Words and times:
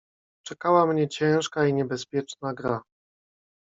"Czekała 0.45 0.85
mnie 0.85 1.07
ciężka 1.07 1.67
i 1.67 1.73
niebezpieczna 1.73 2.53
gra." 2.53 2.81